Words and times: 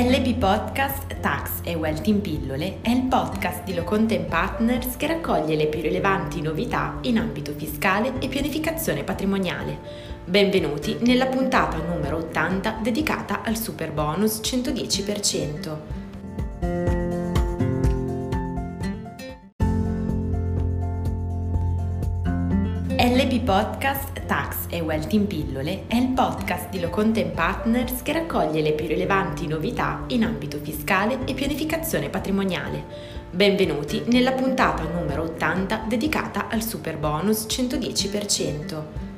LB 0.00 0.38
Podcast 0.38 1.20
Tax 1.20 1.60
e 1.62 1.74
Wealth 1.74 2.06
in 2.06 2.22
pillole 2.22 2.78
è 2.80 2.88
il 2.88 3.02
podcast 3.02 3.64
di 3.64 3.74
Locontent 3.74 4.26
Partners 4.30 4.96
che 4.96 5.06
raccoglie 5.06 5.56
le 5.56 5.66
più 5.66 5.82
rilevanti 5.82 6.40
novità 6.40 6.96
in 7.02 7.18
ambito 7.18 7.52
fiscale 7.52 8.14
e 8.18 8.28
pianificazione 8.28 9.04
patrimoniale. 9.04 9.78
Benvenuti 10.24 10.96
nella 11.00 11.26
puntata 11.26 11.76
numero 11.76 12.16
80 12.16 12.78
dedicata 12.80 13.42
al 13.42 13.58
super 13.58 13.92
bonus 13.92 14.40
110%. 14.42 15.99
LB 23.02 23.44
Podcast 23.44 24.26
Tax 24.26 24.66
e 24.68 24.80
Wealth 24.80 25.14
in 25.14 25.26
pillole 25.26 25.86
è 25.86 25.96
il 25.96 26.08
podcast 26.08 26.68
di 26.68 26.80
Locontent 26.80 27.32
Partners 27.32 28.02
che 28.02 28.12
raccoglie 28.12 28.60
le 28.60 28.74
più 28.74 28.86
rilevanti 28.86 29.46
novità 29.46 30.04
in 30.08 30.22
ambito 30.22 30.58
fiscale 30.58 31.24
e 31.24 31.32
pianificazione 31.32 32.10
patrimoniale. 32.10 32.84
Benvenuti 33.30 34.02
nella 34.08 34.32
puntata 34.32 34.82
numero 34.82 35.22
80 35.22 35.86
dedicata 35.88 36.48
al 36.48 36.62
super 36.62 36.98
bonus 36.98 37.46
110%. 37.48 39.09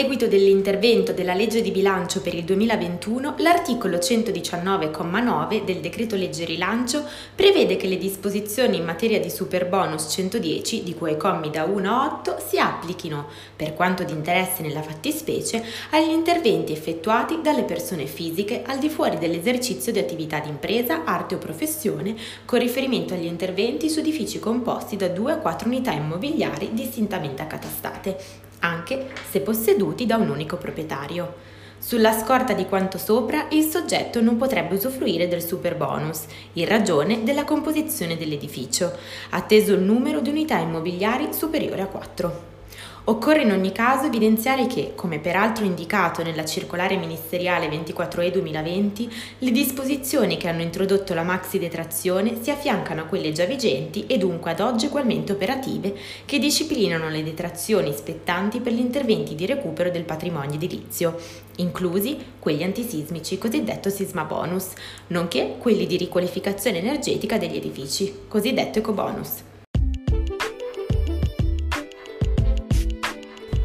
Seguito 0.00 0.28
dell'intervento 0.28 1.12
della 1.12 1.34
legge 1.34 1.60
di 1.60 1.70
bilancio 1.70 2.22
per 2.22 2.32
il 2.32 2.44
2021, 2.44 3.34
l'articolo 3.36 3.98
119,9 3.98 5.62
del 5.62 5.80
decreto 5.80 6.16
legge 6.16 6.46
rilancio 6.46 7.04
prevede 7.34 7.76
che 7.76 7.86
le 7.86 7.98
disposizioni 7.98 8.78
in 8.78 8.84
materia 8.86 9.20
di 9.20 9.28
superbonus 9.28 10.10
110, 10.10 10.84
di 10.84 10.94
cui 10.94 11.10
ai 11.10 11.18
commi 11.18 11.50
da 11.50 11.64
1 11.64 11.90
a 11.90 12.18
8, 12.18 12.38
si 12.48 12.58
applichino, 12.58 13.28
per 13.54 13.74
quanto 13.74 14.02
di 14.02 14.12
interesse 14.12 14.62
nella 14.62 14.80
fattispecie, 14.80 15.62
agli 15.90 16.08
interventi 16.08 16.72
effettuati 16.72 17.40
dalle 17.42 17.64
persone 17.64 18.06
fisiche 18.06 18.62
al 18.64 18.78
di 18.78 18.88
fuori 18.88 19.18
dell'esercizio 19.18 19.92
di 19.92 19.98
attività 19.98 20.38
di 20.38 20.48
impresa, 20.48 21.04
arte 21.04 21.34
o 21.34 21.38
professione, 21.38 22.16
con 22.46 22.58
riferimento 22.58 23.12
agli 23.12 23.26
interventi 23.26 23.90
su 23.90 23.98
edifici 23.98 24.38
composti 24.38 24.96
da 24.96 25.08
2 25.08 25.32
a 25.32 25.36
4 25.36 25.68
unità 25.68 25.92
immobiliari 25.92 26.70
distintamente 26.72 27.42
accatastate 27.42 28.48
anche 28.60 29.08
se 29.28 29.40
posseduti 29.40 30.06
da 30.06 30.16
un 30.16 30.30
unico 30.30 30.56
proprietario. 30.56 31.48
Sulla 31.78 32.12
scorta 32.12 32.52
di 32.52 32.66
quanto 32.66 32.98
sopra, 32.98 33.46
il 33.50 33.64
soggetto 33.64 34.20
non 34.20 34.36
potrebbe 34.36 34.74
usufruire 34.74 35.28
del 35.28 35.42
super 35.42 35.76
bonus, 35.76 36.24
in 36.54 36.66
ragione 36.66 37.22
della 37.24 37.44
composizione 37.44 38.18
dell'edificio, 38.18 38.92
atteso 39.30 39.72
il 39.72 39.80
numero 39.80 40.20
di 40.20 40.28
unità 40.28 40.58
immobiliari 40.58 41.32
superiore 41.32 41.82
a 41.82 41.86
4. 41.86 42.59
Occorre 43.04 43.42
in 43.42 43.50
ogni 43.50 43.72
caso 43.72 44.06
evidenziare 44.06 44.66
che, 44.66 44.92
come 44.94 45.18
peraltro 45.18 45.64
indicato 45.64 46.22
nella 46.22 46.44
circolare 46.44 46.96
ministeriale 46.96 47.68
24E 47.68 48.30
2020, 48.30 49.12
le 49.38 49.50
disposizioni 49.50 50.36
che 50.36 50.48
hanno 50.48 50.62
introdotto 50.62 51.12
la 51.14 51.22
maxi 51.22 51.58
detrazione 51.58 52.40
si 52.40 52.50
affiancano 52.50 53.00
a 53.00 53.04
quelle 53.04 53.32
già 53.32 53.46
vigenti 53.46 54.06
e 54.06 54.16
dunque 54.16 54.52
ad 54.52 54.60
oggi 54.60 54.86
ugualmente 54.86 55.32
operative 55.32 55.96
che 56.24 56.38
disciplinano 56.38 57.08
le 57.08 57.24
detrazioni 57.24 57.92
spettanti 57.92 58.60
per 58.60 58.74
gli 58.74 58.78
interventi 58.78 59.34
di 59.34 59.46
recupero 59.46 59.90
del 59.90 60.04
patrimonio 60.04 60.54
edilizio, 60.54 61.18
inclusi 61.56 62.16
quelli 62.38 62.62
antisismici, 62.62 63.38
cosiddetto 63.38 63.88
sisma 63.88 64.22
bonus, 64.24 64.68
nonché 65.08 65.56
quelli 65.58 65.86
di 65.86 65.96
riqualificazione 65.96 66.78
energetica 66.78 67.38
degli 67.38 67.56
edifici, 67.56 68.20
cosiddetto 68.28 68.78
ecobonus. 68.78 69.48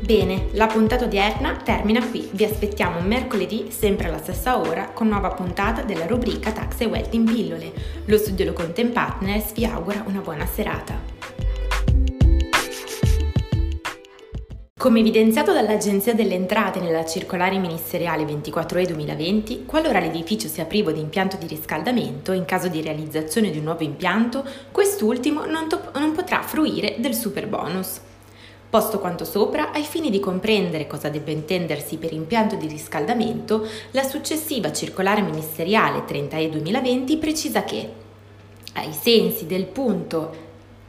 Bene, 0.05 0.49
la 0.51 0.67
puntata 0.67 1.05
odierna 1.05 1.55
termina 1.55 2.07
qui. 2.07 2.29
Vi 2.31 2.43
aspettiamo 2.43 2.99
mercoledì, 2.99 3.71
sempre 3.71 4.07
alla 4.07 4.19
stessa 4.19 4.59
ora, 4.59 4.89
con 4.89 5.07
nuova 5.07 5.29
puntata 5.29 5.81
della 5.81 6.05
rubrica 6.05 6.51
Tax 6.51 6.81
e 6.81 6.85
Wealth 6.85 7.15
in 7.15 7.23
pillole. 7.23 7.73
Lo 8.05 8.15
studio 8.19 8.45
Lo 8.45 8.53
Content 8.53 8.93
Partners 8.93 9.53
vi 9.53 9.65
augura 9.65 10.03
una 10.05 10.19
buona 10.19 10.45
serata. 10.45 11.01
Come 14.77 14.99
evidenziato 14.99 15.53
dall'Agenzia 15.53 16.13
delle 16.13 16.35
Entrate 16.35 16.79
nella 16.79 17.03
circolare 17.03 17.57
ministeriale 17.57 18.25
24E 18.25 18.85
2020, 18.85 19.65
qualora 19.65 19.99
l'edificio 19.99 20.47
sia 20.47 20.65
privo 20.65 20.91
di 20.91 20.99
impianto 20.99 21.35
di 21.35 21.47
riscaldamento, 21.47 22.31
in 22.31 22.45
caso 22.45 22.67
di 22.67 22.83
realizzazione 22.83 23.49
di 23.49 23.57
un 23.57 23.63
nuovo 23.63 23.81
impianto, 23.81 24.45
quest'ultimo 24.71 25.45
non, 25.45 25.67
to- 25.67 25.89
non 25.95 26.11
potrà 26.11 26.43
fruire 26.43 26.97
del 26.99 27.15
super 27.15 27.47
bonus. 27.47 28.01
Posto 28.75 28.99
quanto 28.99 29.23
sopra, 29.23 29.71
ai 29.71 29.83
fini 29.83 30.09
di 30.09 30.19
comprendere 30.19 30.85
cosa 30.85 31.07
debba 31.07 31.31
intendersi 31.31 31.95
per 31.95 32.11
impianto 32.11 32.57
di 32.57 32.67
riscaldamento, 32.67 33.65
la 33.91 34.03
successiva 34.03 34.73
circolare 34.73 35.21
ministeriale 35.21 35.99
30E 35.99 36.49
2020 36.49 37.15
precisa 37.15 37.63
che, 37.63 37.89
ai 38.73 38.91
sensi 38.91 39.45
del 39.45 39.63
punto 39.67 40.35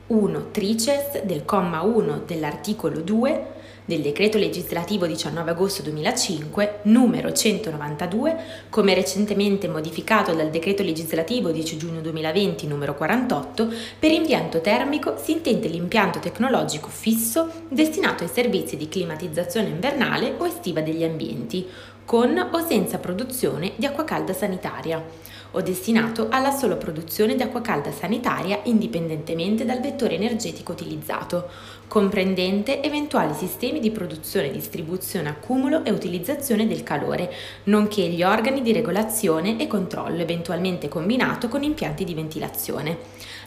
1 0.08 0.50
trices 0.50 1.22
del 1.22 1.44
comma 1.44 1.82
1 1.82 2.22
dell'articolo 2.26 3.02
2, 3.02 3.46
del 3.86 4.02
decreto 4.02 4.36
legislativo 4.36 5.06
19 5.06 5.50
agosto 5.52 5.80
2005, 5.82 6.80
numero 6.82 7.32
192, 7.32 8.36
come 8.68 8.94
recentemente 8.94 9.68
modificato 9.68 10.34
dal 10.34 10.50
decreto 10.50 10.82
legislativo 10.82 11.50
10 11.50 11.76
giugno 11.78 12.00
2020, 12.00 12.66
numero 12.66 12.94
48, 12.94 13.72
per 13.98 14.10
impianto 14.10 14.60
termico 14.60 15.16
si 15.16 15.32
intende 15.32 15.68
l'impianto 15.68 16.18
tecnologico 16.18 16.88
fisso 16.88 17.48
destinato 17.68 18.24
ai 18.24 18.30
servizi 18.30 18.76
di 18.76 18.88
climatizzazione 18.88 19.68
invernale 19.68 20.34
o 20.36 20.46
estiva 20.46 20.80
degli 20.80 21.04
ambienti, 21.04 21.66
con 22.06 22.50
o 22.52 22.64
senza 22.64 22.98
produzione 22.98 23.72
di 23.74 23.84
acqua 23.84 24.04
calda 24.04 24.32
sanitaria 24.32 25.04
o 25.52 25.60
destinato 25.60 26.28
alla 26.30 26.50
sola 26.50 26.76
produzione 26.76 27.34
di 27.34 27.42
acqua 27.42 27.60
calda 27.60 27.90
sanitaria 27.90 28.60
indipendentemente 28.64 29.64
dal 29.64 29.80
vettore 29.80 30.14
energetico 30.14 30.72
utilizzato, 30.72 31.48
comprendente 31.88 32.82
eventuali 32.82 33.32
sistemi 33.34 33.80
di 33.80 33.90
produzione, 33.90 34.50
distribuzione, 34.50 35.30
accumulo 35.30 35.84
e 35.84 35.90
utilizzazione 35.90 36.66
del 36.66 36.82
calore, 36.82 37.32
nonché 37.64 38.02
gli 38.02 38.22
organi 38.22 38.60
di 38.60 38.72
regolazione 38.72 39.58
e 39.58 39.66
controllo 39.66 40.20
eventualmente 40.20 40.88
combinato 40.88 41.48
con 41.48 41.62
impianti 41.62 42.04
di 42.04 42.14
ventilazione, 42.14 42.98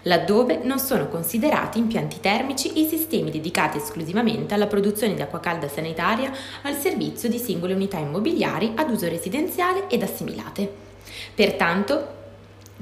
laddove 0.03 0.62
non 0.64 0.80
sono 0.80 1.09
considerati 1.09 1.78
impianti 1.78 2.19
termici 2.19 2.80
i 2.80 2.88
sistemi 2.88 3.30
dedicati 3.30 3.78
esclusivamente 3.78 4.53
alla 4.53 4.68
produzione 4.68 5.14
di 5.14 5.22
acqua 5.22 5.40
calda 5.40 5.68
sanitaria 5.68 6.31
al 6.64 6.75
servizio 6.75 7.30
di 7.30 7.38
singole 7.38 7.74
unità 7.74 8.00
immobiliari 8.00 8.49
ad 8.76 8.90
uso 8.90 9.08
residenziale 9.08 9.88
ed 9.90 10.04
assimilate. 10.04 10.70
Pertanto, 11.34 12.18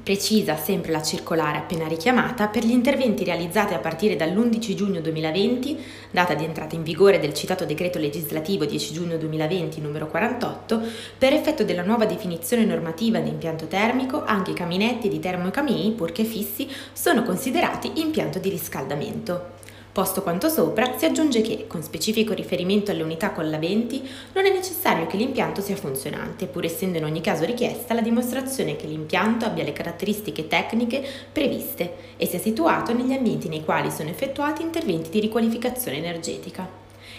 precisa 0.01 0.55
sempre 0.55 0.91
la 0.91 1.01
circolare 1.01 1.57
appena 1.57 1.87
richiamata, 1.87 2.47
per 2.47 2.63
gli 2.63 2.71
interventi 2.71 3.23
realizzati 3.23 3.73
a 3.73 3.79
partire 3.79 4.15
dall'11 4.15 4.73
giugno 4.73 5.01
2020, 5.01 5.77
data 6.11 6.33
di 6.33 6.43
entrata 6.43 6.75
in 6.75 6.83
vigore 6.83 7.19
del 7.19 7.33
citato 7.33 7.65
decreto 7.65 7.99
legislativo 7.99 8.65
10 8.65 8.93
giugno 8.93 9.17
2020 9.17 9.81
numero 9.81 10.07
48, 10.07 10.81
per 11.17 11.33
effetto 11.33 11.63
della 11.63 11.83
nuova 11.83 12.05
definizione 12.05 12.63
normativa 12.63 13.19
di 13.19 13.29
impianto 13.29 13.67
termico, 13.67 14.23
anche 14.23 14.51
i 14.51 14.55
caminetti 14.55 15.09
di 15.09 15.19
termocamini, 15.19 15.91
purché 15.91 16.23
fissi, 16.23 16.69
sono 16.93 17.23
considerati 17.23 17.99
impianto 17.99 18.39
di 18.39 18.49
riscaldamento. 18.49 19.55
Posto 19.97 20.21
quanto 20.21 20.47
sopra, 20.47 20.95
si 20.95 21.05
aggiunge 21.05 21.41
che, 21.41 21.65
con 21.65 21.81
specifico 21.81 22.35
riferimento 22.35 22.91
alle 22.91 23.01
unità 23.01 23.31
collaventi, 23.31 24.07
non 24.33 24.45
è 24.45 24.53
necessario 24.53 25.07
che 25.07 25.17
l'impianto 25.17 25.59
sia 25.59 25.75
funzionante, 25.75 26.45
pur 26.45 26.65
essendo 26.65 26.99
in 26.99 27.03
ogni 27.03 27.19
caso 27.19 27.45
richiesta 27.45 27.95
la 27.95 28.01
dimostrazione 28.01 28.75
che 28.75 28.85
l'impianto 28.85 29.45
abbia 29.45 29.63
le 29.63 29.73
caratteristiche 29.73 30.47
tecniche 30.47 31.03
previste 31.31 31.95
e 32.15 32.27
sia 32.27 32.37
situato 32.37 32.93
negli 32.93 33.11
ambienti 33.11 33.49
nei 33.49 33.65
quali 33.65 33.89
sono 33.89 34.09
effettuati 34.09 34.61
interventi 34.61 35.09
di 35.09 35.19
riqualificazione 35.19 35.97
energetica. 35.97 36.69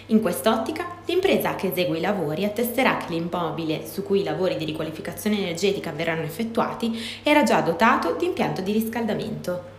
In 0.05 0.21
quest'ottica, 0.21 0.99
l'impresa 1.05 1.55
che 1.55 1.71
esegue 1.71 1.97
i 1.97 2.01
lavori 2.01 2.45
attesterà 2.45 2.95
che 2.95 3.11
l'immobile 3.11 3.85
su 3.85 4.03
cui 4.03 4.21
i 4.21 4.23
lavori 4.23 4.55
di 4.55 4.63
riqualificazione 4.63 5.37
energetica 5.37 5.91
verranno 5.91 6.23
effettuati 6.23 6.97
era 7.23 7.43
già 7.43 7.59
dotato 7.59 8.15
di 8.17 8.23
impianto 8.23 8.61
di 8.61 8.71
riscaldamento. 8.71 9.78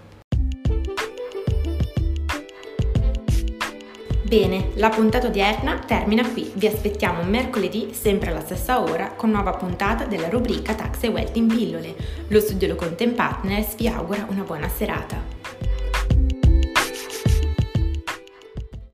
Bene, 4.30 4.70
la 4.74 4.90
puntata 4.90 5.26
odierna 5.26 5.80
termina 5.80 6.24
qui. 6.24 6.52
Vi 6.54 6.68
aspettiamo 6.68 7.24
mercoledì, 7.24 7.92
sempre 7.92 8.30
alla 8.30 8.44
stessa 8.44 8.80
ora, 8.80 9.10
con 9.16 9.30
nuova 9.30 9.54
puntata 9.54 10.04
della 10.04 10.28
rubrica 10.28 10.72
Tax 10.72 11.02
e 11.02 11.08
Wealth 11.08 11.34
in 11.34 11.48
pillole. 11.48 11.96
Lo 12.28 12.38
studio 12.38 12.68
Lo 12.68 12.76
Content 12.76 13.16
Partners 13.16 13.74
vi 13.74 13.88
augura 13.88 14.24
una 14.30 14.44
buona 14.44 14.68
serata. 14.68 15.29